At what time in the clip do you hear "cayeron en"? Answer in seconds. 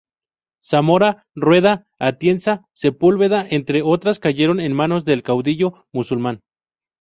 4.17-4.73